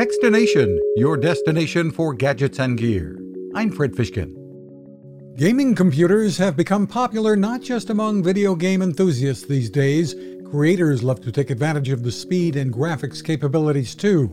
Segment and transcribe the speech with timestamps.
[0.00, 3.20] Techstination, your destination for gadgets and gear.
[3.54, 4.34] I'm Fred Fishkin.
[5.36, 10.14] Gaming computers have become popular not just among video game enthusiasts these days.
[10.50, 14.30] Creators love to take advantage of the speed and graphics capabilities too.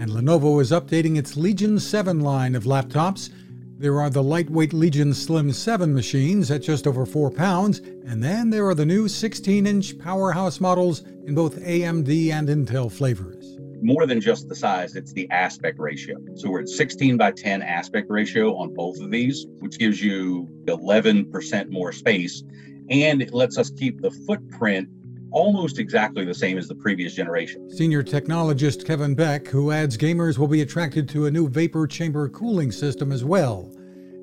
[0.00, 3.30] And Lenovo is updating its Legion 7 line of laptops.
[3.78, 8.50] There are the lightweight Legion Slim 7 machines at just over 4 pounds, and then
[8.50, 14.06] there are the new 16 inch powerhouse models in both AMD and Intel flavors more
[14.06, 16.16] than just the size, it's the aspect ratio.
[16.34, 20.48] So we're at 16 by 10 aspect ratio on both of these, which gives you
[20.66, 22.42] 11% more space.
[22.90, 24.88] And it lets us keep the footprint
[25.30, 27.70] almost exactly the same as the previous generation.
[27.70, 32.28] Senior technologist Kevin Beck, who adds gamers will be attracted to a new vapor chamber
[32.28, 33.70] cooling system as well.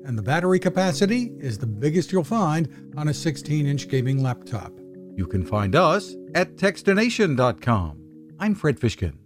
[0.04, 4.72] And the battery capacity is the biggest you'll find on a 16 inch gaming laptop.
[5.16, 8.02] You can find us at Techstination.com.
[8.38, 9.25] I'm Fred Fishkin.